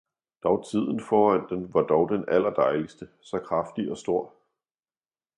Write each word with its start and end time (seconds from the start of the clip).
dog 0.43 0.65
tiden 0.71 0.99
foran 1.09 1.47
den 1.49 1.73
var 1.73 1.81
dog 1.87 2.09
den 2.09 2.25
allerdejligste, 2.27 3.07
så 3.21 3.39
kraftig 3.39 3.91
og 3.91 3.97
stor. 3.97 4.33